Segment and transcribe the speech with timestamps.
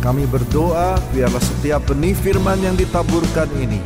[0.00, 3.76] Kami berdoa biarlah setiap benih firman yang ditaburkan ini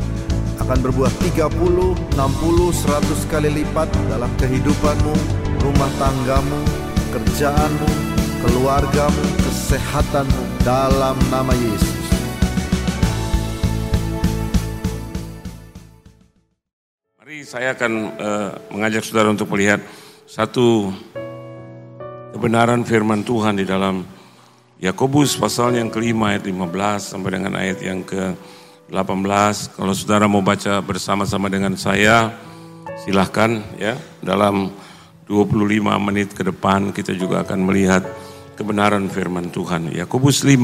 [0.63, 5.11] akan berbuah 30, 60, 100 kali lipat dalam kehidupanmu,
[5.59, 6.55] rumah tanggamu,
[7.11, 7.89] kerjaanmu,
[8.47, 12.07] keluargamu, kesehatanmu dalam nama Yesus.
[17.19, 19.83] Mari saya akan eh, mengajak saudara untuk melihat
[20.23, 20.95] satu
[22.31, 24.14] kebenaran firman Tuhan di dalam
[24.75, 29.55] Yakobus pasal yang kelima ayat 15 sampai dengan ayat yang ke-18.
[29.71, 32.35] Kalau saudara mau baca bersama-sama dengan saya,
[32.99, 33.95] silahkan ya.
[34.19, 34.67] Dalam
[35.31, 38.03] 25 menit ke depan kita juga akan melihat
[38.59, 39.95] kebenaran firman Tuhan.
[39.95, 40.59] Yakobus 5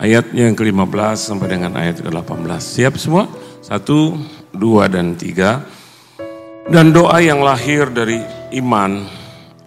[0.00, 2.48] ayatnya yang ke-15 sampai dengan ayat ke-18.
[2.64, 3.28] Siap semua?
[3.60, 4.16] Satu,
[4.56, 5.68] dua, dan tiga.
[6.64, 8.24] Dan doa yang lahir dari
[8.56, 9.04] iman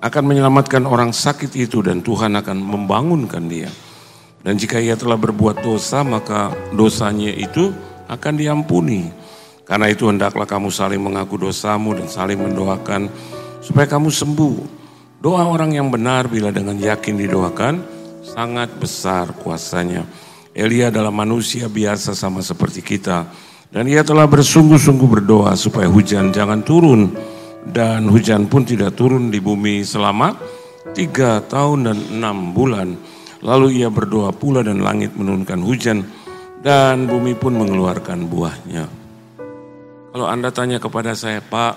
[0.01, 3.69] akan menyelamatkan orang sakit itu dan Tuhan akan membangunkan dia.
[4.41, 7.69] Dan jika ia telah berbuat dosa, maka dosanya itu
[8.09, 9.05] akan diampuni.
[9.61, 13.07] Karena itu hendaklah kamu saling mengaku dosamu dan saling mendoakan
[13.61, 14.81] supaya kamu sembuh.
[15.21, 17.73] Doa orang yang benar bila dengan yakin didoakan
[18.25, 20.09] sangat besar kuasanya.
[20.51, 23.29] Elia adalah manusia biasa sama seperti kita.
[23.71, 27.13] Dan ia telah bersungguh-sungguh berdoa supaya hujan jangan turun
[27.67, 30.33] dan hujan pun tidak turun di bumi selama
[30.97, 32.97] tiga tahun dan enam bulan.
[33.41, 36.05] Lalu ia berdoa pula dan langit menurunkan hujan
[36.61, 38.85] dan bumi pun mengeluarkan buahnya.
[40.11, 41.73] Kalau Anda tanya kepada saya, Pak,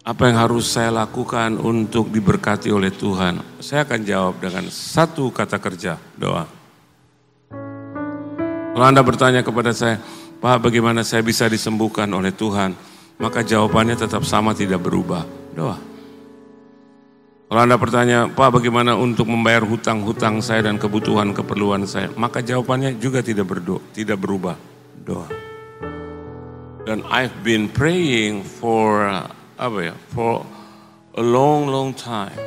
[0.00, 3.60] apa yang harus saya lakukan untuk diberkati oleh Tuhan?
[3.60, 6.48] Saya akan jawab dengan satu kata kerja, doa.
[8.70, 10.00] Kalau Anda bertanya kepada saya,
[10.40, 12.72] Pak bagaimana saya bisa disembuhkan oleh Tuhan?
[13.20, 15.28] Maka jawabannya tetap sama tidak berubah.
[15.52, 15.76] Doa.
[17.50, 22.08] Kalau Anda bertanya, Pak bagaimana untuk membayar hutang-hutang saya dan kebutuhan keperluan saya?
[22.14, 24.54] Maka jawabannya juga tidak berdoa, tidak berubah.
[25.02, 25.26] Doa.
[26.86, 29.02] Dan I've been praying for
[29.60, 29.94] apa ya?
[30.14, 30.46] For
[31.18, 32.38] a long long time.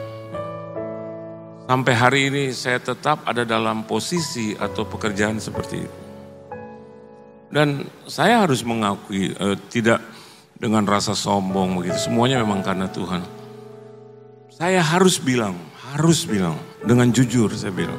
[1.68, 6.00] Sampai hari ini saya tetap ada dalam posisi atau pekerjaan seperti itu.
[7.54, 10.00] Dan saya harus mengakui uh, tidak
[10.58, 11.98] dengan rasa sombong begitu.
[12.00, 13.22] Semuanya memang karena Tuhan.
[14.54, 15.58] Saya harus bilang,
[15.92, 16.56] harus bilang
[16.86, 17.98] dengan jujur saya bilang.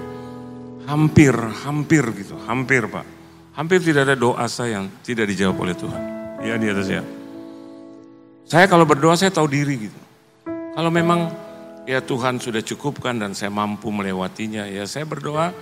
[0.85, 1.33] Hampir,
[1.65, 3.07] hampir gitu, hampir Pak.
[3.55, 6.03] Hampir tidak ada doa saya yang tidak dijawab oleh Tuhan.
[6.45, 7.03] Ya di atas ya.
[8.45, 10.01] Saya kalau berdoa saya tahu diri gitu.
[10.75, 11.33] Kalau memang
[11.89, 15.55] ya Tuhan sudah cukupkan dan saya mampu melewatinya, ya saya berdoa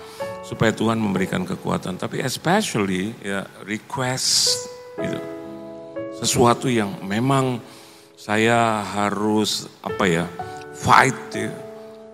[0.43, 1.95] supaya Tuhan memberikan kekuatan.
[1.95, 4.67] Tapi especially ya request
[4.99, 5.42] gitu
[6.23, 7.59] sesuatu yang memang
[8.15, 10.25] saya harus apa ya
[10.71, 11.51] fight ya.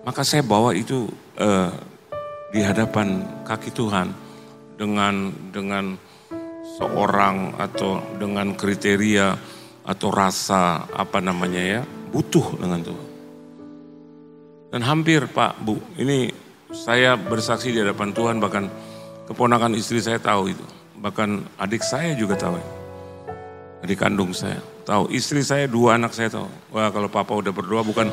[0.02, 1.06] maka saya bawa itu
[1.38, 1.70] uh,
[2.50, 4.10] di hadapan kaki Tuhan
[4.74, 5.94] dengan dengan
[6.74, 9.38] seorang atau dengan kriteria
[9.86, 13.06] atau rasa apa namanya ya butuh dengan Tuhan.
[14.70, 16.30] Dan hampir Pak Bu ini
[16.74, 18.66] saya bersaksi di hadapan Tuhan bahkan
[19.30, 20.66] keponakan istri saya tahu itu.
[20.98, 22.79] Bahkan adik saya juga tahu itu
[23.80, 24.60] adik kandung saya.
[24.84, 26.48] Tahu, istri saya, dua anak saya tahu.
[26.72, 28.08] Wah kalau papa udah berdoa bukan,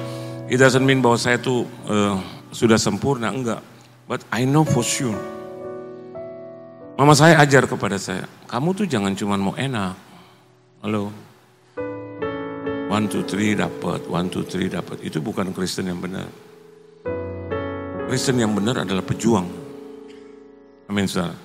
[0.47, 2.19] it doesn't mean bahwa saya tuh uh,
[2.51, 3.61] sudah sempurna, enggak.
[4.07, 5.17] But I know for sure.
[6.97, 9.93] Mama saya ajar kepada saya, kamu tuh jangan cuma mau enak.
[10.81, 11.13] Halo.
[12.87, 15.03] One, two, three dapat, one, two, three dapat.
[15.03, 16.25] Itu bukan Kristen yang benar.
[18.07, 19.45] Kristen yang benar adalah pejuang.
[20.87, 21.35] Amin, saudara.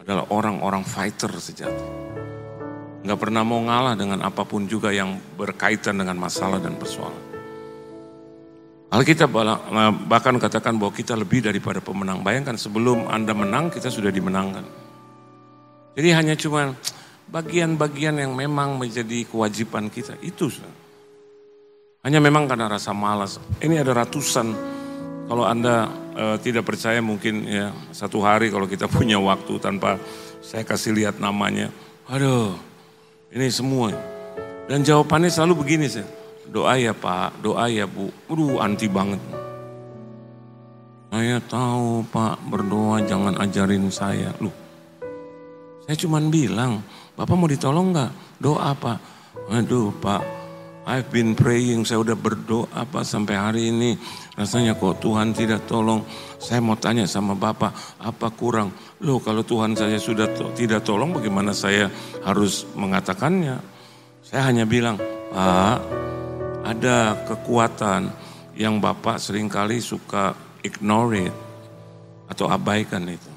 [0.00, 2.09] Adalah orang-orang fighter sejati.
[3.00, 7.30] Nggak pernah mau ngalah dengan apa pun juga yang berkaitan dengan masalah dan persoalan.
[8.90, 9.30] Alkitab
[10.10, 12.26] bahkan katakan bahwa kita lebih daripada pemenang.
[12.26, 14.66] Bayangkan sebelum Anda menang kita sudah dimenangkan.
[15.94, 16.74] Jadi hanya cuma
[17.30, 20.18] bagian-bagian yang memang menjadi kewajiban kita.
[20.18, 20.50] Itu
[22.02, 23.36] hanya memang karena rasa malas.
[23.60, 24.48] Ini ada ratusan.
[25.30, 25.86] Kalau Anda
[26.16, 30.00] e, tidak percaya mungkin ya satu hari kalau kita punya waktu tanpa
[30.42, 31.70] saya kasih lihat namanya.
[32.10, 32.58] Aduh,
[33.30, 33.94] ini semua.
[34.66, 36.06] Dan jawabannya selalu begini sih.
[36.50, 38.10] Doa ya Pak, doa ya Bu.
[38.26, 39.22] Aduh anti banget.
[41.10, 44.30] Saya tahu Pak berdoa jangan ajarin saya.
[44.38, 44.54] Loh,
[45.86, 46.82] saya cuma bilang,
[47.18, 48.10] Bapak mau ditolong nggak?
[48.38, 48.98] Doa Pak.
[49.50, 50.22] Aduh Pak,
[50.90, 53.94] I've been praying, saya udah berdoa Pak sampai hari ini.
[54.34, 56.02] Rasanya kok Tuhan tidak tolong.
[56.42, 58.74] Saya mau tanya sama Bapak, apa kurang?
[59.06, 61.86] Loh kalau Tuhan saya sudah to tidak tolong bagaimana saya
[62.26, 63.62] harus mengatakannya?
[64.26, 64.98] Saya hanya bilang,
[65.30, 65.78] Pak,
[66.66, 68.10] ada kekuatan
[68.58, 70.34] yang Bapak sering kali suka
[70.66, 71.34] ignore it
[72.26, 73.30] atau abaikan itu.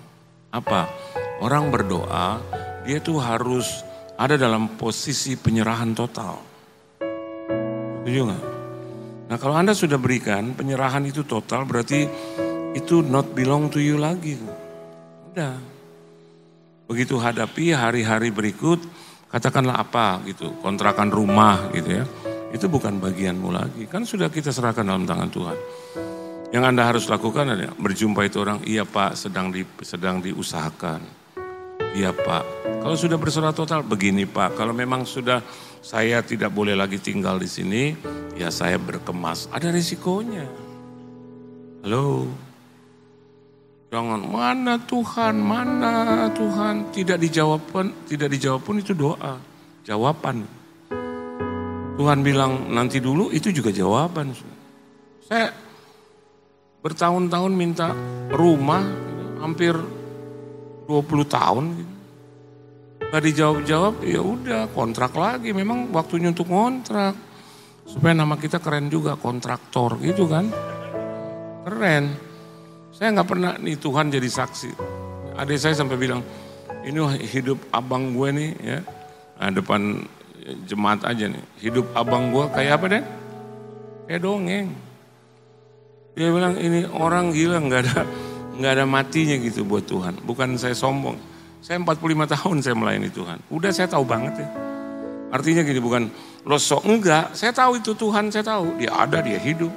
[0.50, 0.90] Apa?
[1.38, 2.42] Orang berdoa,
[2.82, 3.86] dia tuh harus
[4.18, 6.53] ada dalam posisi penyerahan total.
[8.04, 8.44] Setuju nggak?
[9.32, 12.04] Nah kalau Anda sudah berikan penyerahan itu total berarti
[12.76, 14.36] itu not belong to you lagi.
[15.32, 15.56] Udah.
[16.84, 18.84] Begitu hadapi hari-hari berikut,
[19.32, 22.06] katakanlah apa gitu, kontrakan rumah gitu ya.
[22.52, 23.88] Itu bukan bagianmu lagi.
[23.88, 25.58] Kan sudah kita serahkan dalam tangan Tuhan.
[26.52, 31.02] Yang Anda harus lakukan adalah berjumpa itu orang, iya Pak sedang di, sedang diusahakan.
[31.96, 32.44] Iya Pak,
[32.84, 35.42] kalau sudah berserah total begini Pak, kalau memang sudah
[35.84, 37.92] saya tidak boleh lagi tinggal di sini,
[38.40, 39.52] ya saya berkemas.
[39.52, 40.48] Ada risikonya.
[41.84, 42.32] Halo.
[43.92, 46.90] Jangan mana Tuhan, mana Tuhan.
[46.96, 49.36] Tidak dijawab pun, tidak dijawab pun itu doa.
[49.84, 50.48] Jawaban.
[52.00, 54.32] Tuhan bilang nanti dulu itu juga jawaban.
[55.28, 55.52] Saya
[56.80, 57.92] bertahun-tahun minta
[58.32, 58.82] rumah
[59.44, 59.76] hampir
[60.88, 61.93] 20 tahun gitu.
[63.14, 65.54] Gak dijawab-jawab ya udah kontrak lagi.
[65.54, 67.14] Memang waktunya untuk kontrak
[67.86, 70.50] supaya nama kita keren juga kontraktor gitu kan?
[71.62, 72.10] Keren.
[72.90, 74.72] Saya nggak pernah nih Tuhan jadi saksi.
[75.38, 76.26] Adik saya sampai bilang
[76.82, 76.98] ini
[77.30, 78.80] hidup abang gue nih ya.
[79.38, 80.02] Nah, depan
[80.66, 81.46] jemaat aja nih.
[81.62, 83.04] Hidup abang gue kayak apa deh
[84.10, 84.74] kayak dongeng.
[86.18, 88.10] Dia bilang ini orang gila nggak ada
[88.58, 90.18] nggak ada matinya gitu buat Tuhan.
[90.26, 91.33] Bukan saya sombong.
[91.64, 93.40] Saya 45 tahun saya melayani Tuhan.
[93.48, 94.48] Udah saya tahu banget ya.
[95.32, 96.12] Artinya gini bukan
[96.44, 97.32] lo sok enggak.
[97.32, 98.76] Saya tahu itu Tuhan saya tahu.
[98.84, 99.72] Dia ada, dia hidup.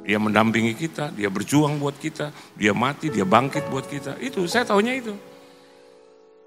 [0.00, 4.16] Dia mendampingi kita, dia berjuang buat kita, dia mati, dia bangkit buat kita.
[4.16, 5.12] Itu saya tahunya itu.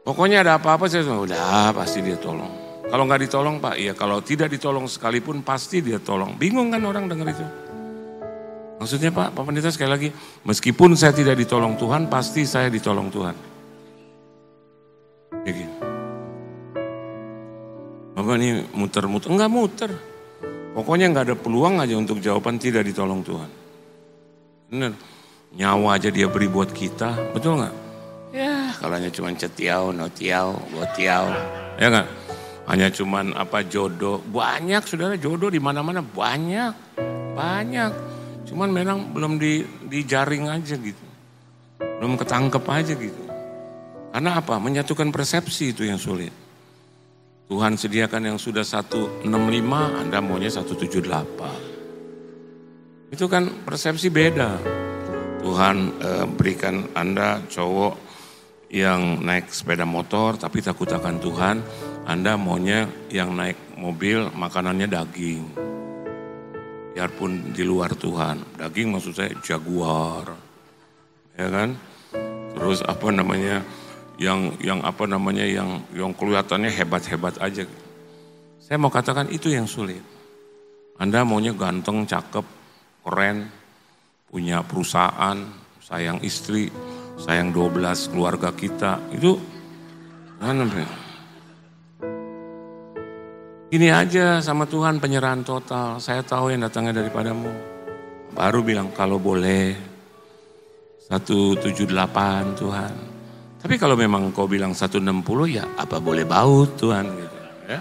[0.01, 2.81] Pokoknya ada apa-apa saya udah pasti dia tolong.
[2.89, 6.33] Kalau nggak ditolong Pak, iya kalau tidak ditolong sekalipun pasti dia tolong.
[6.33, 7.45] Bingung kan orang dengar itu?
[8.81, 10.09] Maksudnya Pak, Pak Pendeta sekali lagi,
[10.43, 13.52] meskipun saya tidak ditolong Tuhan, pasti saya ditolong Tuhan.
[15.43, 15.75] Ya gitu.
[18.13, 19.91] Bapak ini muter-muter, enggak muter.
[20.73, 23.51] Pokoknya enggak ada peluang aja untuk jawaban tidak ditolong Tuhan.
[24.71, 24.95] Benar,
[25.53, 27.75] nyawa aja dia beri buat kita, betul nggak?
[28.33, 31.29] Ya, kalau hanya cuma cetiau, notiau, botiau,
[31.77, 32.07] ya nggak?
[32.63, 36.73] Hanya cuman apa jodoh, banyak saudara jodoh di mana-mana banyak,
[37.35, 37.91] banyak.
[38.47, 39.61] Cuman memang belum di,
[39.91, 41.05] dijaring aja gitu.
[41.77, 43.22] Belum ketangkep aja gitu.
[44.13, 44.61] Karena apa?
[44.61, 46.29] Menyatukan persepsi itu yang sulit.
[47.49, 49.25] Tuhan sediakan yang sudah 165,
[49.73, 53.09] Anda maunya 178.
[53.09, 54.61] Itu kan persepsi beda.
[55.41, 58.13] Tuhan eh, berikan Anda cowok
[58.73, 61.57] yang naik sepeda motor tapi takut akan Tuhan.
[62.05, 65.43] Anda maunya yang naik mobil makanannya daging
[66.93, 68.61] biarpun di luar Tuhan.
[68.61, 70.37] Daging maksud saya jaguar,
[71.33, 71.73] ya kan?
[72.53, 73.65] Terus apa namanya
[74.17, 77.65] yang yang apa namanya yang yang kelihatannya hebat-hebat aja.
[78.61, 80.01] Saya mau katakan itu yang sulit.
[81.01, 82.45] Anda maunya ganteng, cakep,
[83.01, 83.49] keren,
[84.29, 85.37] punya perusahaan,
[85.81, 86.69] sayang istri,
[87.17, 89.01] sayang 12 keluarga kita.
[89.11, 89.41] Itu
[90.37, 90.63] kan
[93.73, 95.97] ini aja sama Tuhan penyerahan total.
[95.97, 97.49] Saya tahu yang datangnya daripadamu.
[98.37, 99.73] Baru bilang kalau boleh
[101.09, 101.89] 178
[102.53, 103.12] Tuhan.
[103.63, 107.37] Tapi kalau memang kau bilang 160 ya apa boleh baut Tuhan gitu
[107.71, 107.79] ya.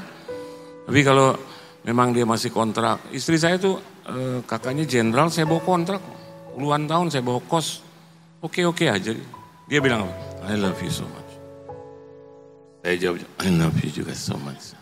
[0.87, 1.35] Tapi kalau
[1.83, 5.99] memang dia masih kontrak, istri saya tuh eh, kakaknya jenderal saya bawa kontrak
[6.55, 7.83] puluhan tahun saya bawa kos.
[8.39, 9.11] Oke-oke aja.
[9.67, 10.07] Dia bilang
[10.47, 11.31] I love you so much.
[12.83, 14.75] Saya jawab, I love you juga so much.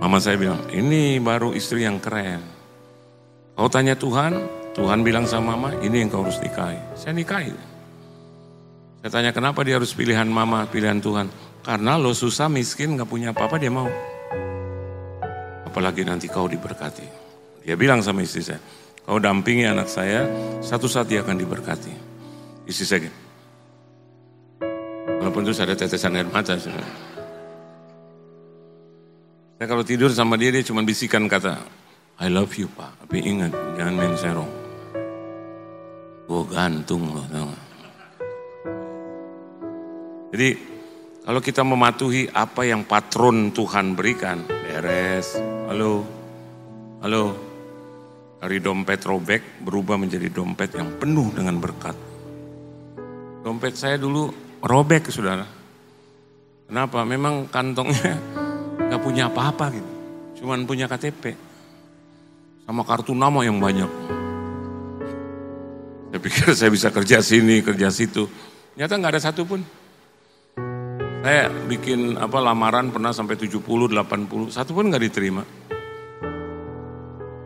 [0.00, 2.40] Mama saya bilang, ini baru istri yang keren.
[3.52, 4.40] Kau tanya Tuhan,
[4.72, 6.80] Tuhan bilang sama mama, ini yang kau harus nikahi.
[6.96, 7.77] Saya nikahi.
[8.98, 11.30] Saya tanya kenapa dia harus pilihan mama, pilihan Tuhan.
[11.62, 13.86] Karena lo susah, miskin, gak punya apa-apa, dia mau.
[15.62, 17.06] Apalagi nanti kau diberkati.
[17.62, 18.58] Dia bilang sama istri saya,
[19.06, 20.26] kau dampingi anak saya,
[20.64, 21.94] satu saat dia akan diberkati.
[22.66, 23.18] Istri saya gitu.
[25.22, 26.58] Walaupun terus ada tetesan air mata.
[26.58, 26.82] Saya
[29.68, 31.62] kalau tidur sama dia, dia cuma bisikan kata,
[32.18, 33.06] I love you pak.
[33.06, 34.50] Tapi ingat, jangan main serong.
[36.26, 37.67] Gue gantung loh, tau gak?
[40.28, 40.48] Jadi
[41.24, 45.40] kalau kita mematuhi apa yang patron Tuhan berikan, beres.
[45.68, 46.04] Halo,
[47.00, 47.24] halo.
[48.38, 51.96] Dari dompet robek berubah menjadi dompet yang penuh dengan berkat.
[53.42, 54.30] Dompet saya dulu
[54.62, 55.42] robek, saudara.
[56.68, 57.02] Kenapa?
[57.02, 58.14] Memang kantongnya
[58.92, 59.90] Gak punya apa-apa gitu.
[60.40, 61.34] Cuman punya KTP.
[62.68, 63.90] Sama kartu nama yang banyak.
[66.08, 68.28] Saya pikir saya bisa kerja sini, kerja situ.
[68.76, 69.77] Ternyata nggak ada satupun.
[71.28, 75.44] Saya bikin apa lamaran pernah sampai 70, 80, satu pun nggak diterima.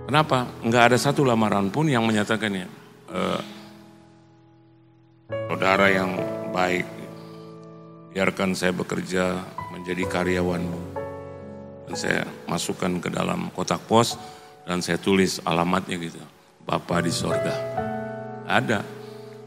[0.07, 0.47] Kenapa?
[0.63, 2.71] Nggak ada satu lamaran pun yang menyatakan ya,
[3.11, 3.43] eh,
[5.51, 6.15] saudara yang
[6.55, 6.87] baik,
[8.15, 9.43] biarkan saya bekerja
[9.75, 10.81] menjadi karyawanmu.
[11.91, 14.15] Dan saya masukkan ke dalam kotak pos
[14.63, 16.23] dan saya tulis alamatnya gitu.
[16.63, 17.59] Bapak di sorga.
[18.47, 18.87] Ada.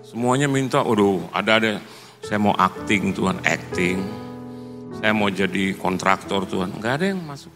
[0.03, 1.79] Semuanya minta, aduh ada ada.
[2.19, 4.24] Saya mau acting Tuhan, acting.
[4.99, 6.75] Saya mau jadi kontraktor Tuhan.
[6.79, 7.53] Enggak ada yang masuk.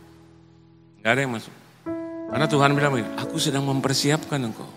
[1.00, 1.53] Enggak ada yang masuk.
[2.29, 4.69] Karena Tuhan bilang begini, aku sedang mempersiapkan engkau.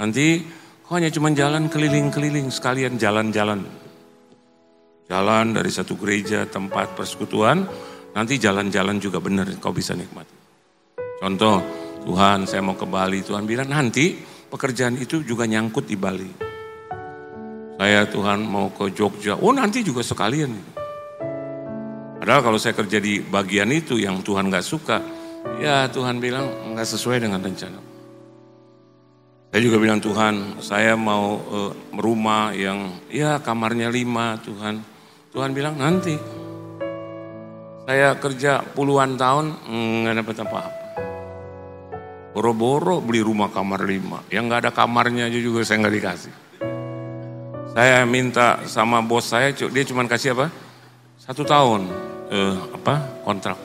[0.00, 0.42] Nanti
[0.82, 3.62] kau hanya cuma jalan keliling-keliling, sekalian jalan-jalan.
[5.06, 7.68] Jalan dari satu gereja, tempat persekutuan,
[8.16, 10.34] nanti jalan-jalan juga benar, kau bisa nikmati.
[11.22, 11.62] Contoh,
[12.02, 14.18] Tuhan saya mau ke Bali, Tuhan bilang nanti
[14.50, 16.30] pekerjaan itu juga nyangkut di Bali.
[17.78, 20.71] Saya Tuhan mau ke Jogja, oh nanti juga sekalian.
[22.22, 25.02] Padahal kalau saya kerja di bagian itu yang Tuhan gak suka,
[25.58, 27.80] Ya Tuhan bilang nggak sesuai dengan rencana.
[29.52, 34.80] Saya juga bilang Tuhan, saya mau uh, rumah yang ya kamarnya lima Tuhan.
[35.34, 36.16] Tuhan bilang nanti.
[37.82, 39.66] Saya kerja puluhan tahun
[40.06, 40.72] nggak dapat apa-apa.
[42.32, 46.34] Boro-boro beli rumah kamar lima, yang nggak ada kamarnya aja juga saya nggak dikasih.
[47.76, 50.48] Saya minta sama bos saya, dia cuma kasih apa?
[51.20, 53.58] Satu tahun uh, apa kontrak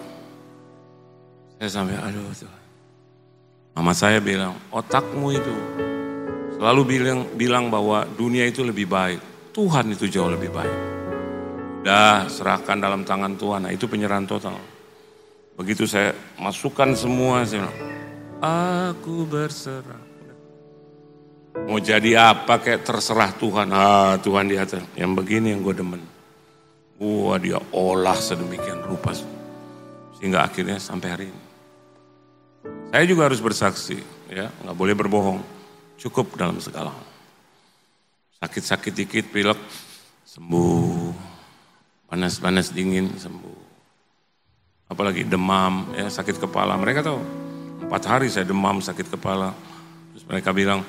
[1.58, 2.62] saya sampai, aduh Tuhan.
[3.74, 5.56] Mama saya bilang, otakmu itu
[6.54, 9.18] selalu bilang bilang bahwa dunia itu lebih baik.
[9.58, 10.78] Tuhan itu jauh lebih baik.
[11.82, 13.66] Dah serahkan dalam tangan Tuhan.
[13.66, 14.54] Nah itu penyerahan total.
[15.58, 17.78] Begitu saya masukkan semua, saya bilang,
[18.94, 20.06] aku berserah.
[21.66, 23.74] Mau jadi apa kayak terserah Tuhan.
[23.74, 24.86] Ah Tuhan di atas.
[24.94, 26.17] Yang begini yang gue demen.
[26.98, 29.14] Wah dia olah sedemikian rupa.
[30.18, 31.44] Sehingga akhirnya sampai hari ini.
[32.90, 34.02] Saya juga harus bersaksi,
[34.32, 35.40] ya, nggak boleh berbohong.
[36.02, 37.06] Cukup dalam segala hal.
[38.42, 39.60] Sakit-sakit dikit, pilek,
[40.26, 41.14] sembuh.
[42.10, 43.60] Panas-panas dingin, sembuh.
[44.88, 46.80] Apalagi demam, ya sakit kepala.
[46.80, 47.20] Mereka tahu,
[47.86, 49.52] empat hari saya demam, sakit kepala.
[50.16, 50.82] Terus mereka bilang,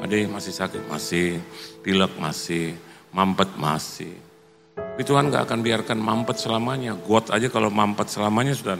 [0.00, 1.38] Ade masih sakit, masih.
[1.84, 2.74] Pilek masih,
[3.12, 4.31] mampet masih.
[4.72, 6.96] Tapi Tuhan gak akan biarkan mampet selamanya.
[6.96, 8.76] Got aja kalau mampet selamanya sudah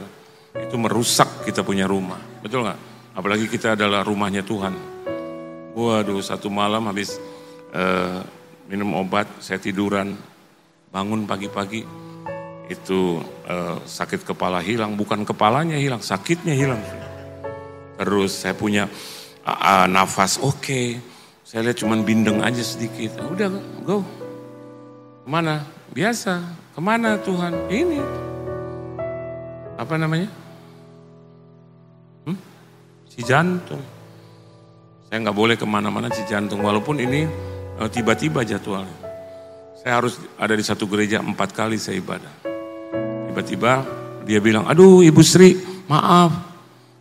[0.53, 2.21] itu merusak kita punya rumah.
[2.41, 2.79] Betul nggak?
[3.17, 4.73] Apalagi kita adalah rumahnya Tuhan.
[5.73, 7.17] Waduh, satu malam habis
[7.73, 8.21] uh,
[8.69, 10.13] minum obat, saya tiduran,
[10.93, 11.81] bangun pagi-pagi,
[12.69, 16.81] itu uh, sakit kepala hilang, bukan kepalanya hilang, sakitnya hilang.
[17.97, 18.85] Terus saya punya
[19.45, 20.87] uh, uh, nafas oke, okay.
[21.41, 23.17] saya lihat cuman bindeng aja sedikit.
[23.25, 23.49] Udah,
[23.81, 24.22] go.
[25.23, 25.63] Ke mana?
[25.95, 26.43] Biasa.
[26.75, 27.71] Ke mana Tuhan?
[27.71, 27.99] Ini.
[29.79, 30.43] Apa namanya?
[33.13, 33.81] si jantung.
[35.05, 37.29] Saya nggak boleh ke mana-mana si jantung, walaupun ini
[37.77, 38.97] eh, tiba-tiba jadwalnya.
[39.77, 42.33] Saya harus ada di satu gereja empat kali saya ibadah.
[43.29, 43.85] Tiba-tiba
[44.25, 45.53] dia bilang, aduh Ibu Sri,
[45.85, 46.33] maaf.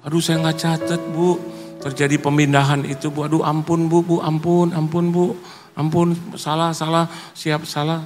[0.05, 1.39] Aduh saya nggak catat Bu,
[1.81, 3.25] terjadi pemindahan itu Bu.
[3.25, 5.33] Aduh ampun Bu, Bu ampun, ampun Bu.
[5.73, 8.05] Ampun, salah, salah, siap salah.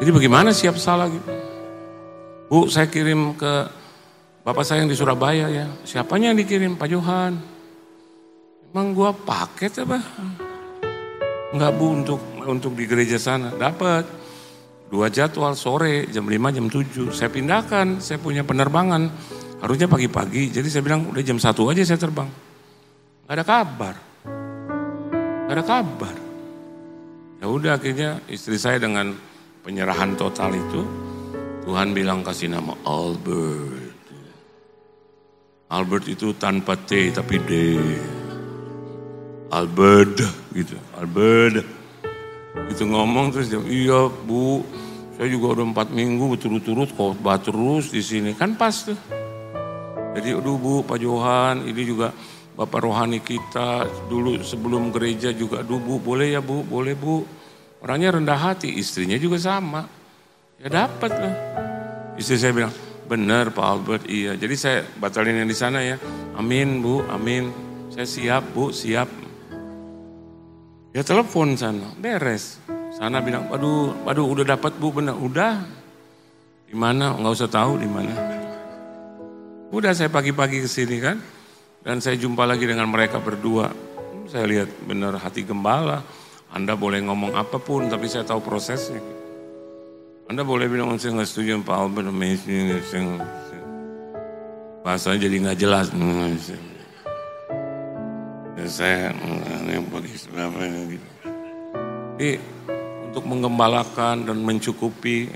[0.00, 1.28] Jadi bagaimana siap salah gitu?
[2.48, 3.52] Bu, saya kirim ke
[4.42, 6.74] Bapak saya yang di Surabaya ya, siapanya yang dikirim?
[6.74, 7.38] Pak Johan.
[8.74, 10.02] Emang gua paket apa?
[11.54, 13.54] Enggak bu untuk untuk di gereja sana.
[13.54, 14.24] Dapat.
[14.92, 17.16] Dua jadwal sore jam 5 jam 7.
[17.16, 19.08] Saya pindahkan, saya punya penerbangan.
[19.64, 20.52] Harusnya pagi-pagi.
[20.52, 22.28] Jadi saya bilang udah jam 1 aja saya terbang.
[23.24, 23.94] Gak ada kabar.
[25.48, 26.14] Gak ada kabar.
[27.42, 29.18] Ya udah akhirnya istri saya dengan
[29.66, 30.86] penyerahan total itu
[31.66, 33.98] Tuhan bilang kasih nama Albert.
[35.66, 37.50] Albert itu tanpa T tapi D.
[39.50, 40.22] Albert
[40.54, 41.66] gitu, Albert.
[42.70, 44.62] Itu ngomong terus dia, iya bu,
[45.18, 48.38] saya juga udah empat minggu berturut-turut khotbah terus di sini.
[48.38, 48.94] Kan pas tuh.
[50.14, 52.14] Jadi aduh bu, Pak Johan, ini juga
[52.62, 57.26] Bapak rohani kita dulu sebelum gereja juga, aduh bu, boleh ya bu, boleh bu.
[57.82, 59.90] Orangnya rendah hati, istrinya juga sama.
[60.62, 61.34] Ya dapat lah.
[62.14, 62.70] Istri saya bilang,
[63.10, 64.38] Benar Pak Albert, iya.
[64.38, 65.98] Jadi saya batalin yang di sana ya.
[66.38, 67.50] Amin Bu, amin.
[67.90, 69.10] Saya siap Bu, siap.
[70.94, 72.62] Ya telepon sana, beres.
[72.94, 75.18] Sana bilang, aduh, aduh udah dapat Bu, benar.
[75.18, 75.66] Udah.
[76.70, 77.18] Di mana?
[77.18, 78.14] Nggak usah tahu di mana.
[79.74, 81.18] Udah saya pagi-pagi ke sini kan.
[81.82, 83.66] Dan saya jumpa lagi dengan mereka berdua.
[84.30, 85.98] Saya lihat benar hati gembala.
[86.54, 89.02] Anda boleh ngomong apa pun, tapi saya tahu prosesnya.
[90.30, 92.78] Anda boleh bilang saya nggak setuju Pak Albert amazing,
[94.86, 95.90] bahasanya jadi nggak jelas.
[98.54, 99.10] Ya, saya
[99.66, 101.06] yang bagi gitu.
[102.14, 102.30] Jadi
[103.10, 105.32] untuk mengembalakan dan mencukupi.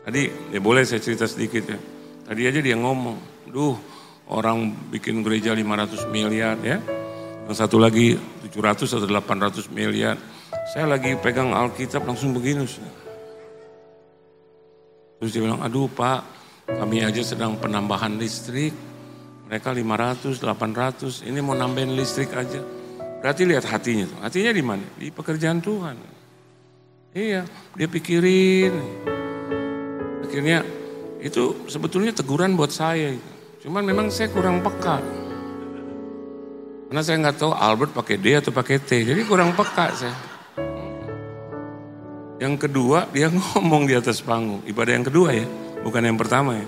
[0.00, 0.22] Tadi
[0.56, 1.78] ya boleh saya cerita sedikit ya.
[2.24, 3.76] Tadi aja dia ngomong, duh
[4.30, 6.78] orang bikin gereja 500 miliar ya.
[7.50, 8.14] Yang satu lagi
[8.46, 10.16] 700 atau 800 miliar.
[10.70, 12.62] Saya lagi pegang Alkitab langsung begini.
[15.18, 16.22] Terus dia bilang, aduh pak,
[16.70, 18.72] kami aja sedang penambahan listrik.
[19.50, 22.62] Mereka 500, 800, ini mau nambahin listrik aja.
[23.18, 24.06] Berarti lihat hatinya.
[24.22, 24.86] Hatinya di mana?
[24.94, 25.98] Di pekerjaan Tuhan.
[27.10, 27.42] Iya,
[27.74, 28.70] dia pikirin.
[30.22, 30.62] Akhirnya
[31.18, 33.10] itu sebetulnya teguran buat saya.
[33.60, 34.96] Cuman memang saya kurang peka.
[36.88, 40.16] Karena saya nggak tahu Albert pakai D atau pakai T, jadi kurang peka saya.
[42.40, 45.46] Yang kedua dia ngomong di atas panggung, ibadah yang kedua ya,
[45.84, 46.66] bukan yang pertama ya.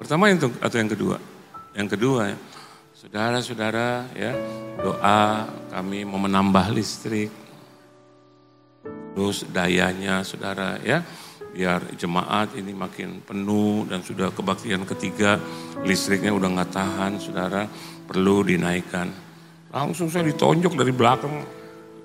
[0.00, 1.16] Pertama itu atau yang kedua?
[1.76, 2.36] Yang kedua ya,
[2.96, 4.32] saudara-saudara ya
[4.80, 7.28] doa kami mau menambah listrik,
[9.12, 11.04] terus dayanya saudara ya
[11.58, 15.42] biar jemaat ini makin penuh dan sudah kebaktian ketiga
[15.82, 17.66] listriknya udah nggak tahan saudara
[18.06, 19.10] perlu dinaikkan.
[19.74, 21.34] Langsung saya ditonjok dari belakang.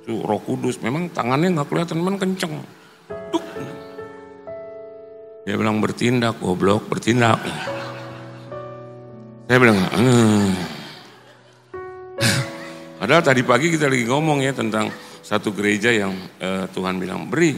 [0.01, 2.65] Itu roh kudus memang tangannya nggak kelihatan memang kenceng.
[3.29, 3.45] Duk.
[5.45, 7.37] dia bilang bertindak goblok bertindak.
[9.45, 10.49] Saya bilang hmm.
[13.05, 14.89] padahal tadi pagi kita lagi ngomong ya tentang
[15.21, 17.53] satu gereja yang eh, Tuhan bilang beri,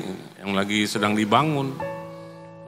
[0.45, 1.73] yang lagi sedang dibangun.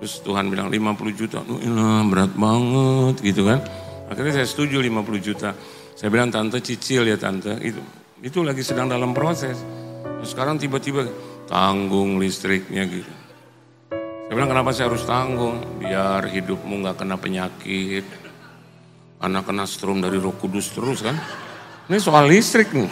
[0.02, 3.62] Terus Tuhan bilang 50 juta, oh, berat banget gitu kan.
[4.10, 5.54] Akhirnya saya setuju 50 juta.
[5.98, 7.82] Saya bilang tante cicil ya tante, itu
[8.22, 9.58] itu lagi sedang dalam proses.
[10.02, 11.06] Terus sekarang tiba-tiba
[11.46, 13.14] tanggung listriknya gitu.
[14.28, 15.62] Saya bilang kenapa saya harus tanggung?
[15.82, 18.06] Biar hidupmu nggak kena penyakit.
[19.18, 21.18] Karena kena strom dari roh kudus terus kan.
[21.90, 22.86] Ini soal listrik nih.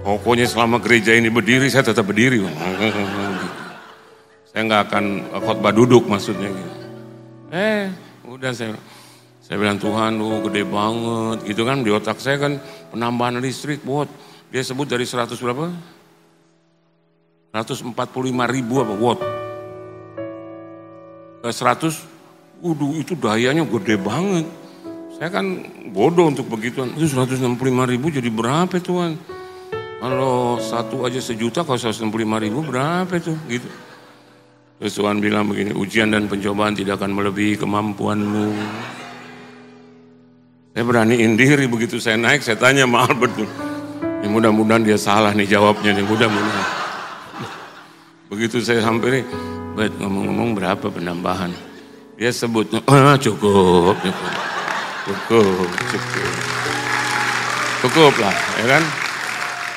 [0.00, 2.40] Pokoknya selama gereja ini berdiri, saya tetap berdiri.
[4.48, 5.04] Saya nggak akan
[5.44, 6.48] khotbah duduk maksudnya.
[7.52, 7.92] Eh,
[8.24, 8.74] udah saya
[9.50, 12.62] saya bilang Tuhan, lu gede banget, gitu kan di otak saya kan
[12.94, 14.06] penambahan listrik buat
[14.46, 15.74] dia sebut dari 100 berapa?
[17.50, 17.90] 145
[18.46, 19.20] ribu apa watt?
[21.42, 24.46] 100, udah itu dayanya gede banget.
[25.18, 26.94] Saya kan bodoh untuk begituan.
[26.94, 27.58] Itu 165
[27.90, 29.39] ribu jadi berapa Tuhan?
[30.00, 32.08] Kalau satu aja sejuta, kalau 165
[32.40, 33.36] ribu berapa itu?
[33.46, 33.68] Gitu.
[34.80, 38.48] Terus Tuhan bilang begini, ujian dan pencobaan tidak akan melebihi kemampuanmu.
[40.72, 43.44] Saya beraniin diri begitu saya naik, saya tanya sama Albert.
[44.24, 46.68] Ya mudah-mudahan dia salah nih jawabnya, nih mudah-mudahan.
[48.32, 49.20] Begitu saya hampiri,
[49.80, 51.54] Bet ngomong-ngomong berapa penambahan?
[52.18, 54.36] Dia sebut, ah, cukup, cukup,
[55.06, 56.32] cukup, cukup.
[57.80, 59.09] Cukup lah, ya kan?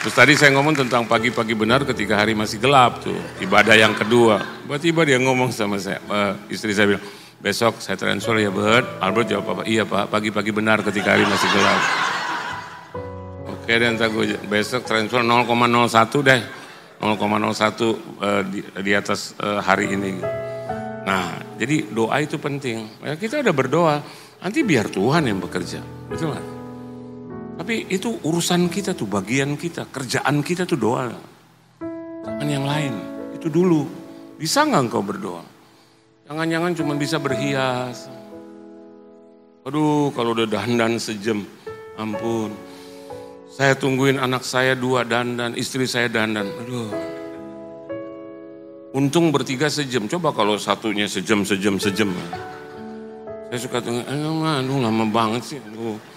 [0.03, 4.43] Terus tadi saya ngomong tentang pagi-pagi benar ketika hari masih gelap tuh, ibadah yang kedua.
[4.67, 7.05] Tiba-tiba dia ngomong sama saya, uh, istri saya bilang,
[7.39, 8.99] besok saya transfer ya Bert.
[8.99, 9.63] Albert jawab apa?
[9.63, 11.81] Iya Pak, pagi-pagi benar ketika hari masih gelap.
[13.47, 15.47] Oke dan gue besok transfer 0,01
[16.19, 16.41] deh.
[16.99, 20.19] 0,01 uh, di, di atas uh, hari ini.
[21.07, 22.91] Nah, jadi doa itu penting.
[22.99, 23.95] Ya, kita udah berdoa,
[24.43, 25.79] nanti biar Tuhan yang bekerja.
[26.11, 26.62] Betul kan?
[27.53, 31.13] Tapi itu urusan kita tuh, bagian kita, kerjaan kita tuh doa.
[32.25, 32.93] Jangan yang lain,
[33.37, 33.85] itu dulu.
[34.41, 35.43] Bisa nggak engkau berdoa?
[36.25, 38.09] Jangan-jangan cuma bisa berhias.
[39.63, 41.45] Aduh, kalau udah dandan sejam,
[41.95, 42.51] ampun.
[43.53, 46.49] Saya tungguin anak saya dua dandan, istri saya dandan.
[46.65, 46.89] Aduh.
[48.97, 50.09] Untung bertiga sejam.
[50.09, 52.09] Coba kalau satunya sejam, sejam, sejam.
[53.53, 55.59] Saya suka tunggu, aduh lama banget sih.
[55.61, 56.12] Aduh.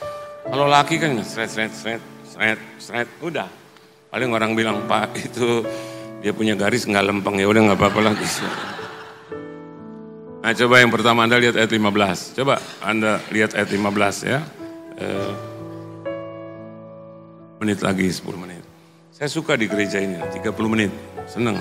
[0.47, 3.51] Kalau laki kan seret, seret, seret, seret, seret, udah.
[4.15, 5.67] Paling orang bilang, Pak itu
[6.23, 8.27] dia punya garis nggak lempeng, ya udah nggak apa-apa lagi.
[10.47, 12.39] Nah coba yang pertama Anda lihat ayat 15.
[12.39, 14.39] Coba Anda lihat ayat 15 ya.
[14.95, 15.33] Eh,
[17.59, 18.63] menit lagi 10 menit.
[19.11, 20.95] Saya suka di gereja ini 30 menit.
[21.27, 21.59] Seneng.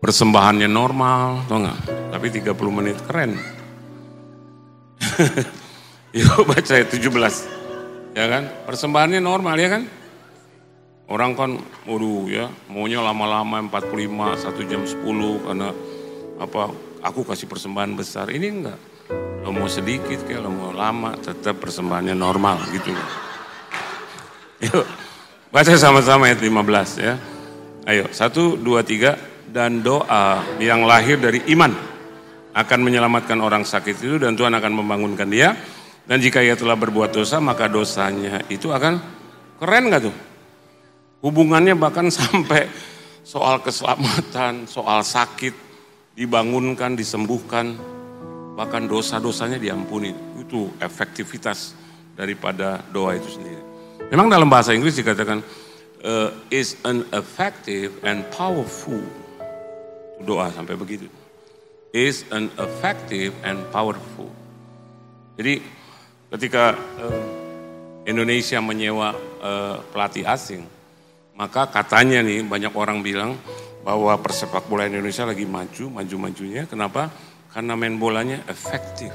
[0.00, 1.78] Persembahannya normal, tau nggak?
[2.16, 3.36] Tapi 30 menit keren.
[6.16, 8.16] Yuk baca ayat 17.
[8.16, 8.44] Ya kan?
[8.64, 9.82] Persembahannya normal ya kan?
[11.08, 11.56] Orang kan,
[11.88, 15.00] waduh ya, maunya lama-lama 45, satu jam 10
[15.40, 15.72] karena
[16.36, 16.68] apa
[17.00, 18.28] aku kasih persembahan besar.
[18.28, 18.78] Ini enggak.
[19.44, 22.92] Lo mau sedikit kayak lo mau lama, tetap persembahannya normal gitu.
[24.68, 24.84] Yuk,
[25.48, 27.16] baca sama-sama ayat 15 ya.
[27.88, 29.16] Ayo, satu, dua, tiga,
[29.48, 31.72] dan doa yang lahir dari iman
[32.52, 35.56] akan menyelamatkan orang sakit itu dan Tuhan akan membangunkan dia.
[36.08, 38.96] Dan jika ia telah berbuat dosa, maka dosanya itu akan
[39.60, 40.16] keren gak tuh?
[41.20, 42.66] Hubungannya bahkan sampai
[43.20, 45.52] soal keselamatan, soal sakit,
[46.16, 47.76] dibangunkan, disembuhkan,
[48.56, 50.16] bahkan dosa-dosanya diampuni.
[50.40, 51.76] Itu efektivitas
[52.16, 53.62] daripada doa itu sendiri.
[54.08, 55.44] Memang dalam bahasa Inggris dikatakan
[56.08, 58.98] uh, is an effective and powerful
[60.24, 61.06] doa sampai begitu
[61.92, 64.28] is an effective and powerful.
[65.40, 65.62] Jadi
[66.28, 67.24] ketika uh,
[68.04, 70.64] Indonesia menyewa uh, pelatih asing,
[71.36, 73.36] maka katanya nih banyak orang bilang
[73.84, 76.68] bahwa persepak bola Indonesia lagi maju, maju-majunya.
[76.68, 77.08] Kenapa?
[77.52, 79.12] Karena main bolanya efektif.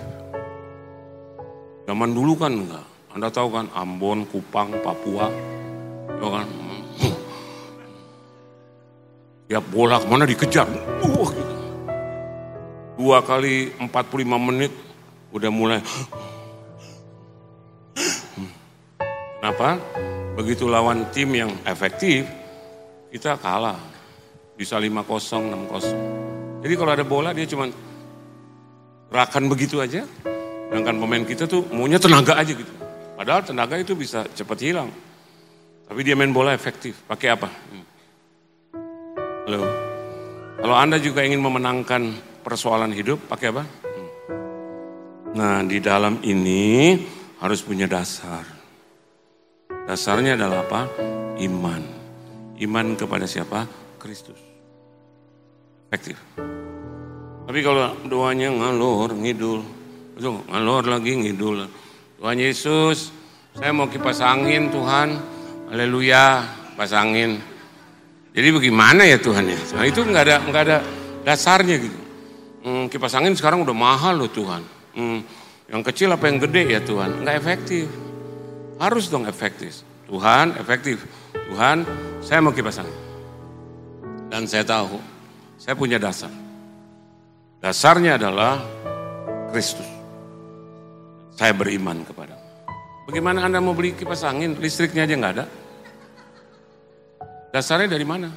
[1.86, 2.86] Zaman dulu kan enggak.
[3.14, 5.30] Anda tahu kan Ambon, Kupang, Papua,
[6.10, 6.48] ya kan.
[9.46, 10.66] Tiap bola ke mana dikejar.
[11.06, 11.56] Uh, gitu.
[12.98, 14.74] Dua kali 45 menit
[15.30, 15.82] udah mulai.
[19.64, 19.80] Kenapa?
[20.36, 22.28] Begitu lawan tim yang efektif,
[23.16, 23.80] kita kalah.
[24.60, 26.60] Bisa 5-0, 6-0.
[26.60, 27.72] Jadi kalau ada bola dia cuma
[29.08, 30.04] gerakan begitu aja.
[30.68, 32.68] Sedangkan pemain kita tuh maunya tenaga aja gitu.
[33.16, 34.92] Padahal tenaga itu bisa cepat hilang.
[35.88, 37.00] Tapi dia main bola efektif.
[37.08, 37.48] Pakai apa?
[37.48, 37.86] Hmm.
[39.48, 39.64] Halo.
[40.60, 42.12] Kalau Anda juga ingin memenangkan
[42.44, 43.64] persoalan hidup, pakai apa?
[43.64, 44.10] Hmm.
[45.40, 47.00] Nah, di dalam ini
[47.40, 48.53] harus punya dasar.
[49.84, 50.82] Dasarnya adalah apa?
[51.44, 51.84] Iman.
[52.56, 53.68] Iman kepada siapa?
[54.00, 54.40] Kristus.
[55.92, 56.16] Efektif.
[57.44, 59.60] Tapi kalau doanya ngalor, ngidul.
[60.16, 61.68] Itu ngalor lagi, ngidul.
[62.16, 63.12] Tuhan Yesus,
[63.52, 65.20] saya mau kipas angin Tuhan.
[65.68, 67.44] Haleluya, kipas angin.
[68.34, 69.60] Jadi bagaimana ya Tuhan ya?
[69.76, 70.78] Nah itu nggak ada nggak ada
[71.28, 72.00] dasarnya gitu.
[72.64, 74.64] Hmm, kipas angin sekarang udah mahal loh Tuhan.
[74.96, 75.20] Hmm,
[75.68, 77.28] yang kecil apa yang gede ya Tuhan?
[77.28, 78.03] Nggak efektif.
[78.84, 79.80] Harus dong efektif.
[80.12, 81.08] Tuhan efektif.
[81.32, 81.88] Tuhan,
[82.20, 83.00] saya mau kipas angin.
[84.28, 85.00] Dan saya tahu,
[85.56, 86.28] saya punya dasar.
[87.64, 88.60] Dasarnya adalah
[89.56, 89.88] Kristus.
[91.32, 92.36] Saya beriman kepada.
[93.08, 94.60] Bagaimana Anda mau beli kipas angin?
[94.60, 95.46] Listriknya aja nggak ada.
[97.56, 98.28] Dasarnya dari mana?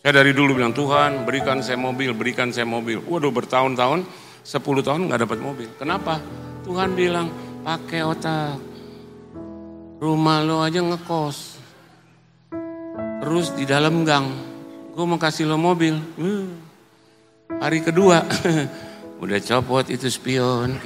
[0.00, 3.04] Saya dari dulu bilang, Tuhan berikan saya mobil, berikan saya mobil.
[3.04, 4.00] Waduh bertahun-tahun,
[4.48, 5.68] 10 tahun nggak dapat mobil.
[5.76, 6.24] Kenapa?
[6.64, 7.28] Tuhan bilang,
[7.60, 8.75] pakai otak.
[9.96, 11.56] Rumah lo aja ngekos.
[13.24, 14.28] Terus di dalam gang,
[14.92, 15.96] gue mau kasih lo mobil.
[16.20, 16.52] Hmm.
[17.56, 18.20] Hari kedua,
[19.24, 20.76] udah copot itu spion.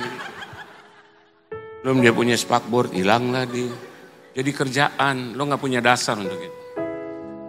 [1.83, 3.66] Belum dia punya spakboard, hilang lagi.
[4.31, 6.59] Jadi kerjaan, lo nggak punya dasar untuk itu.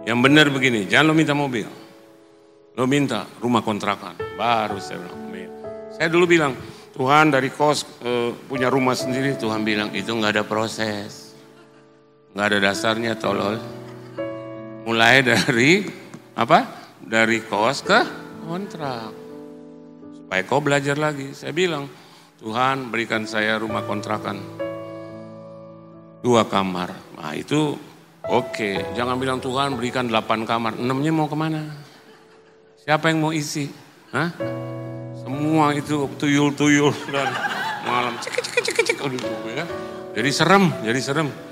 [0.02, 1.70] Yang benar begini, jangan lo minta mobil.
[2.74, 4.18] Lo minta rumah kontrakan.
[4.34, 5.22] Baru saya bilang,
[5.94, 6.58] saya dulu bilang,
[6.90, 11.21] Tuhan dari kos e, punya rumah sendiri, Tuhan bilang itu nggak ada proses
[12.32, 13.60] nggak ada dasarnya tolol.
[14.82, 15.84] Mulai dari
[16.34, 16.66] apa?
[17.04, 18.00] Dari kos ke
[18.48, 19.12] kontrak.
[20.16, 21.36] Supaya kau belajar lagi.
[21.36, 21.86] Saya bilang,
[22.40, 24.40] Tuhan berikan saya rumah kontrakan.
[26.24, 26.90] Dua kamar.
[27.20, 27.76] Nah itu
[28.26, 28.50] oke.
[28.54, 28.74] Okay.
[28.96, 30.74] Jangan bilang Tuhan berikan delapan kamar.
[30.80, 31.62] Enamnya mau ke mana?
[32.82, 33.70] Siapa yang mau isi?
[34.10, 34.34] Hah?
[35.22, 37.30] Semua itu tuyul-tuyul dan
[37.86, 38.98] malam cek cek cek cek.
[39.54, 39.64] Ya.
[40.18, 41.51] Jadi serem, jadi serem.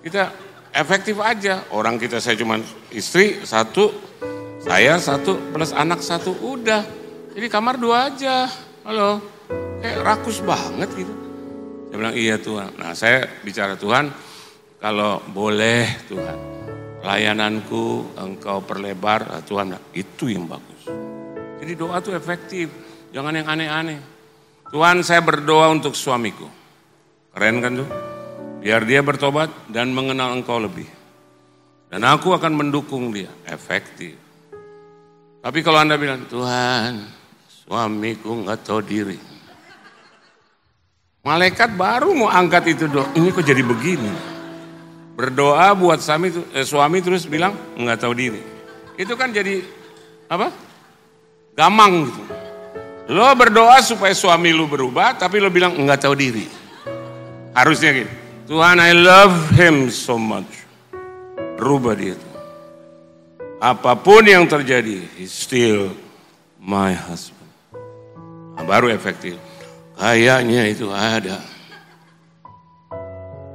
[0.00, 0.32] Kita
[0.72, 1.68] efektif aja.
[1.76, 2.56] Orang kita saya cuma
[2.88, 3.92] istri satu,
[4.64, 6.82] saya satu plus anak satu, udah.
[7.36, 8.48] Jadi kamar dua aja.
[8.80, 9.20] Halo,
[9.84, 11.14] kayak rakus banget gitu.
[11.92, 12.70] Saya bilang iya Tuhan.
[12.80, 14.08] Nah saya bicara Tuhan,
[14.80, 16.38] kalau boleh Tuhan,
[17.04, 20.88] layananku engkau perlebar, nah, Tuhan itu yang bagus.
[21.60, 22.66] Jadi doa itu efektif,
[23.12, 24.00] jangan yang aneh-aneh.
[24.72, 26.48] Tuhan saya berdoa untuk suamiku.
[27.36, 28.09] Keren kan tuh?
[28.60, 30.84] Biar dia bertobat dan mengenal engkau lebih.
[31.88, 33.32] Dan aku akan mendukung dia.
[33.48, 34.14] Efektif.
[35.40, 37.08] Tapi kalau Anda bilang, Tuhan,
[37.48, 39.16] suamiku nggak tahu diri.
[41.24, 43.08] Malaikat baru mau angkat itu doa.
[43.16, 44.12] Ini kok jadi begini?
[45.16, 48.40] Berdoa buat suami, eh, suami terus bilang nggak tahu diri.
[49.00, 49.64] Itu kan jadi
[50.28, 50.52] apa?
[51.56, 52.22] Gamang gitu.
[53.10, 56.46] Lo berdoa supaya suami lu berubah, tapi lo bilang nggak tahu diri.
[57.56, 58.19] Harusnya gitu.
[58.50, 60.66] Tuhan, I love him so much.
[61.54, 62.18] Rubah dia.
[63.62, 65.94] Apa pun yang terjadi, he's still
[66.58, 67.46] my husband.
[68.58, 69.38] Nah, baru efektif.
[69.94, 71.38] Kayaknya itu ada.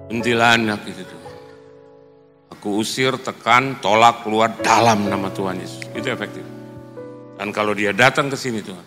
[0.08, 1.22] Kuntilanak itu tuh.
[2.56, 5.92] Aku usir, tekan, tolak, keluar dalam nama Tuhan Yesus.
[5.92, 6.48] Itu efektif.
[7.36, 8.86] Dan kalau dia datang ke sini Tuhan,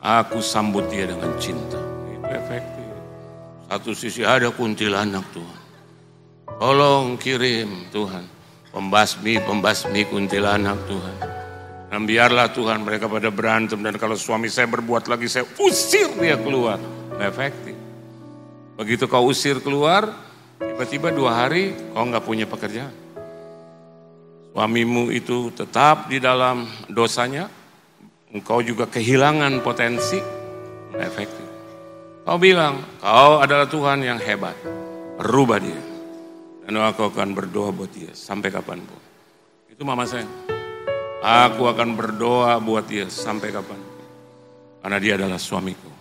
[0.00, 1.76] aku sambut dia dengan cinta.
[2.16, 2.73] Itu efektif.
[3.64, 5.60] Satu sisi ada kuntilanak Tuhan.
[6.60, 8.24] Tolong kirim Tuhan,
[8.70, 11.16] pembasmi-pembasmi kuntilanak Tuhan.
[11.90, 16.34] Dan biarlah Tuhan mereka pada berantem dan kalau suami saya berbuat lagi saya usir dia
[16.38, 16.78] keluar.
[17.18, 17.78] Efektif.
[18.74, 20.10] Begitu kau usir keluar,
[20.58, 22.90] tiba-tiba dua hari kau nggak punya pekerjaan.
[24.54, 27.50] Suamimu itu tetap di dalam dosanya,
[28.34, 30.18] engkau juga kehilangan potensi,
[30.94, 31.43] efektif.
[32.24, 34.56] Kau bilang, kau adalah Tuhan yang hebat,
[35.20, 35.76] rubah dia.
[36.64, 38.96] Dan aku akan berdoa buat dia sampai kapan pun.
[39.68, 40.24] Itu mama saya.
[41.20, 43.76] Aku akan berdoa buat dia sampai kapan.
[44.80, 45.92] Karena dia adalah suamiku.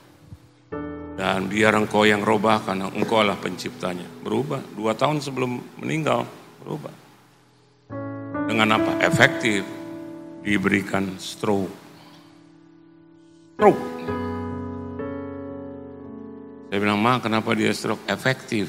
[1.20, 4.08] Dan biar engkau yang robah karena engkau adalah penciptanya.
[4.24, 4.64] Berubah.
[4.80, 6.24] Dua tahun sebelum meninggal,
[6.64, 6.96] berubah.
[8.48, 9.04] Dengan apa?
[9.04, 9.68] Efektif.
[10.40, 11.72] Diberikan stroke.
[13.60, 14.13] Stroke.
[16.74, 18.02] Saya bilang, ma kenapa dia stroke?
[18.10, 18.66] Efektif.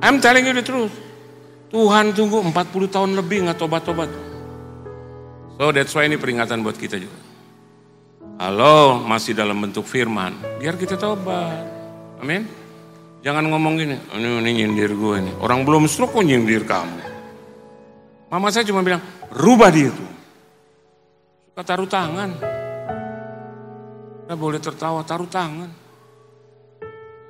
[0.00, 0.96] I'm telling you the truth.
[1.68, 4.08] Tuhan tunggu 40 tahun lebih nggak tobat-tobat.
[5.60, 7.20] So that's why ini peringatan buat kita juga.
[8.40, 11.60] Kalau masih dalam bentuk firman, biar kita tobat.
[12.24, 12.48] Amin.
[13.20, 15.36] Jangan ngomong gini, ini, ini nyindir gue ini.
[15.36, 16.96] Orang belum stroke kok nyindir kamu.
[18.32, 19.04] Mama saya cuma bilang,
[19.36, 20.10] rubah dia tuh.
[21.44, 22.59] Suka taruh tangan.
[24.30, 25.66] Kita boleh tertawa, taruh tangan.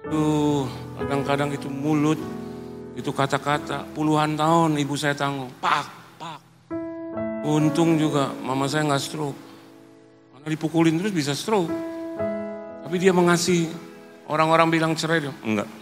[0.04, 0.68] Tuh,
[1.00, 2.20] kadang-kadang itu mulut,
[2.92, 3.88] itu kata-kata.
[3.96, 5.48] Puluhan tahun ibu saya tanggung.
[5.64, 5.88] Pak,
[6.20, 6.38] pak.
[7.48, 9.40] Untung juga mama saya nggak stroke.
[10.28, 11.72] Karena dipukulin terus bisa stroke.
[12.84, 13.72] Tapi dia mengasihi.
[14.28, 15.32] Orang-orang bilang cerai dia.
[15.40, 15.72] Enggak.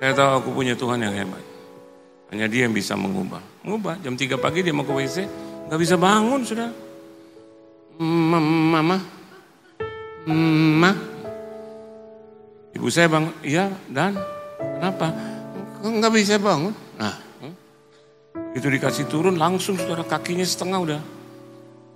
[0.00, 1.44] Saya tahu aku punya Tuhan yang hebat.
[2.32, 3.44] Hanya dia yang bisa mengubah.
[3.60, 4.00] Mengubah.
[4.00, 5.28] Jam 3 pagi dia mau ke WC.
[5.68, 6.72] Enggak bisa bangun sudah.
[8.00, 9.17] Mama.
[10.28, 10.92] Mama.
[12.76, 13.32] Ibu saya bangun.
[13.40, 14.12] Iya dan.
[14.60, 15.08] Kenapa?
[15.80, 16.76] Enggak bisa bangun.
[17.00, 17.16] Nah.
[18.52, 21.00] Itu dikasih turun langsung saudara kakinya setengah udah.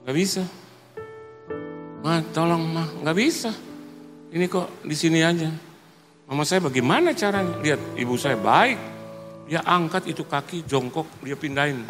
[0.04, 0.42] Enggak bisa.
[2.02, 3.54] Ma, tolong ma, nggak bisa.
[4.34, 5.46] Ini kok di sini aja.
[6.26, 7.62] Mama saya bagaimana caranya?
[7.62, 8.78] Lihat ibu saya baik.
[9.46, 11.86] Dia angkat itu kaki jongkok, dia pindahin.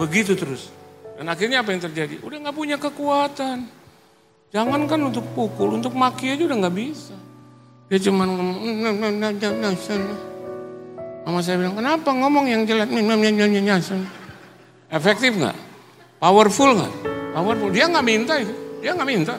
[0.00, 0.72] Begitu terus.
[1.18, 2.24] Dan akhirnya apa yang terjadi?
[2.24, 3.83] Udah nggak punya kekuatan.
[4.54, 7.18] Jangankan untuk pukul, untuk maki aja udah nggak bisa.
[7.90, 8.62] Dia cuma ngomong,
[11.26, 12.86] Mama saya bilang, kenapa ngomong yang jelek?
[14.94, 15.58] Efektif nggak?
[16.22, 16.92] Powerful nggak?
[17.34, 17.70] Powerful.
[17.74, 18.54] Dia nggak minta itu.
[18.78, 19.34] Dia nggak minta.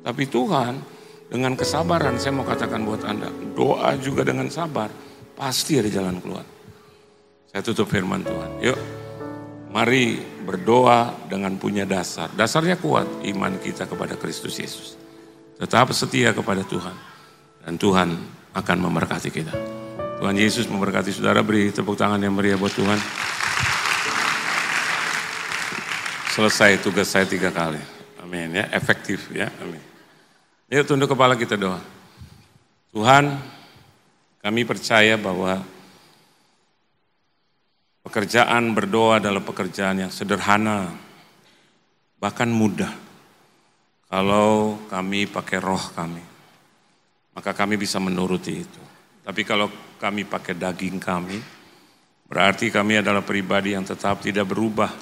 [0.00, 0.72] Tapi Tuhan
[1.28, 3.28] dengan kesabaran saya mau katakan buat Anda.
[3.52, 4.88] Doa juga dengan sabar.
[5.36, 6.46] Pasti ada jalan keluar.
[7.52, 8.50] Saya tutup firman Tuhan.
[8.64, 8.80] Yuk.
[9.68, 12.28] Mari berdoa dengan punya dasar.
[12.36, 14.94] Dasarnya kuat iman kita kepada Kristus Yesus.
[15.56, 16.92] Tetap setia kepada Tuhan.
[17.64, 18.08] Dan Tuhan
[18.52, 19.56] akan memberkati kita.
[20.20, 21.40] Tuhan Yesus memberkati saudara.
[21.40, 23.00] Beri tepuk tangan yang meriah buat Tuhan.
[26.36, 27.80] Selesai tugas saya tiga kali.
[28.20, 29.48] Amin ya, efektif ya.
[29.62, 29.80] Amin.
[30.68, 31.78] Yuk tunduk kepala kita doa.
[32.90, 33.38] Tuhan,
[34.42, 35.62] kami percaya bahwa
[38.04, 40.92] pekerjaan berdoa adalah pekerjaan yang sederhana,
[42.20, 42.92] bahkan mudah.
[44.06, 46.22] Kalau kami pakai roh kami,
[47.34, 48.82] maka kami bisa menuruti itu.
[49.24, 51.40] Tapi kalau kami pakai daging kami,
[52.28, 54.92] berarti kami adalah pribadi yang tetap tidak berubah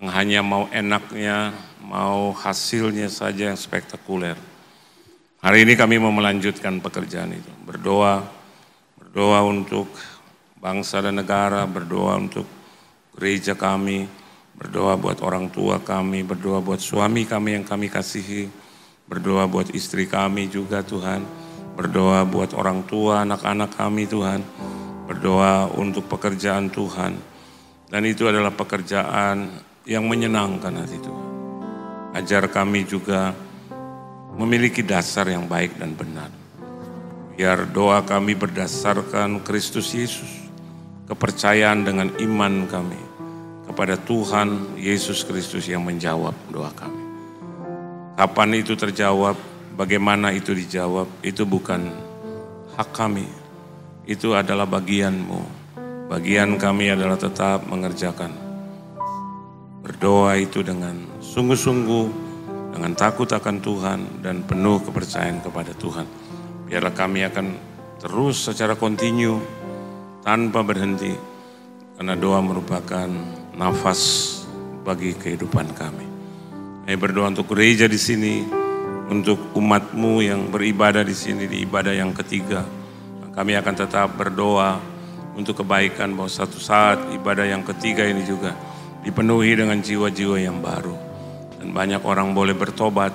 [0.00, 1.52] yang hanya mau enaknya,
[1.84, 4.36] mau hasilnya saja yang spektakuler.
[5.44, 8.24] Hari ini kami mau melanjutkan pekerjaan itu, berdoa,
[8.96, 9.92] berdoa untuk
[10.60, 12.44] bangsa dan negara, berdoa untuk
[13.16, 14.04] gereja kami,
[14.54, 18.52] berdoa buat orang tua kami, berdoa buat suami kami yang kami kasihi,
[19.08, 21.24] berdoa buat istri kami juga Tuhan,
[21.74, 24.44] berdoa buat orang tua, anak-anak kami Tuhan,
[25.08, 27.16] berdoa untuk pekerjaan Tuhan.
[27.90, 29.50] Dan itu adalah pekerjaan
[29.82, 31.28] yang menyenangkan hati Tuhan.
[32.14, 33.34] Ajar kami juga
[34.36, 36.30] memiliki dasar yang baik dan benar.
[37.34, 40.39] Biar doa kami berdasarkan Kristus Yesus,
[41.10, 43.02] kepercayaan dengan iman kami
[43.66, 47.02] kepada Tuhan Yesus Kristus yang menjawab doa kami.
[48.14, 49.34] Kapan itu terjawab,
[49.74, 51.90] bagaimana itu dijawab, itu bukan
[52.78, 53.26] hak kami.
[54.06, 55.58] Itu adalah bagianmu.
[56.06, 58.50] Bagian kami adalah tetap mengerjakan
[59.80, 60.92] Berdoa itu dengan
[61.24, 62.06] sungguh-sungguh,
[62.76, 66.04] dengan takut akan Tuhan dan penuh kepercayaan kepada Tuhan.
[66.68, 67.46] Biarlah kami akan
[67.96, 69.40] terus secara kontinu
[70.24, 71.12] tanpa berhenti.
[71.96, 73.08] Karena doa merupakan
[73.52, 74.00] nafas
[74.80, 76.06] bagi kehidupan kami.
[76.88, 78.40] Kami berdoa untuk gereja di sini,
[79.12, 82.64] untuk umatmu yang beribadah di sini di ibadah yang ketiga.
[83.30, 84.80] Kami akan tetap berdoa
[85.36, 88.56] untuk kebaikan bahwa satu saat ibadah yang ketiga ini juga
[89.04, 90.96] dipenuhi dengan jiwa-jiwa yang baru.
[91.60, 93.12] Dan banyak orang boleh bertobat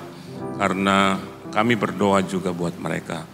[0.56, 1.18] karena
[1.50, 3.26] kami berdoa juga buat mereka.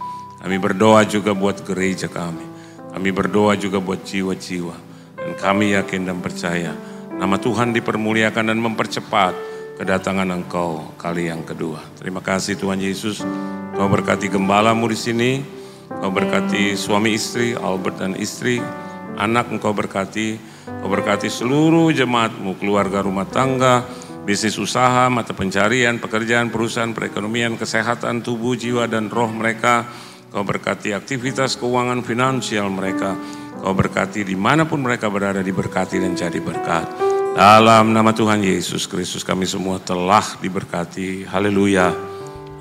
[0.42, 2.51] Kami berdoa juga buat gereja kami.
[2.92, 4.76] Kami berdoa juga buat jiwa-jiwa.
[5.16, 6.74] Dan kami yakin dan percaya
[7.22, 9.32] nama Tuhan dipermuliakan dan mempercepat
[9.78, 11.78] kedatangan engkau kali yang kedua.
[11.96, 13.22] Terima kasih Tuhan Yesus.
[13.72, 15.30] Kau berkati gembalamu di sini.
[15.88, 18.58] Kau berkati suami istri, Albert dan istri.
[19.16, 20.36] Anak engkau berkati.
[20.66, 23.86] Kau berkati seluruh jemaatmu, keluarga rumah tangga,
[24.26, 29.86] bisnis usaha, mata pencarian, pekerjaan, perusahaan, perekonomian, kesehatan, tubuh, jiwa, dan roh mereka.
[30.32, 33.12] Kau berkati aktivitas keuangan finansial mereka.
[33.60, 36.88] Kau berkati di mana pun mereka berada diberkati dan jadi berkat.
[37.36, 41.28] Dalam nama Tuhan Yesus Kristus kami semua telah diberkati.
[41.28, 41.92] Haleluya.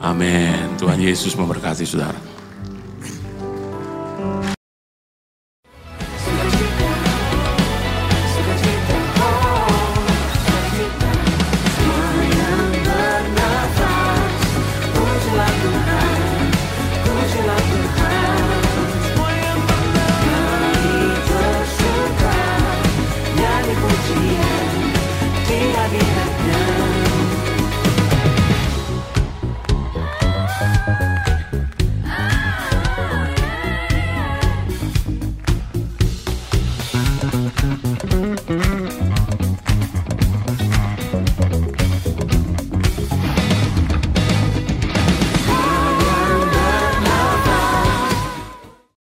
[0.03, 0.75] Amin.
[0.75, 2.31] Tuhan Yesus memberkati saudara.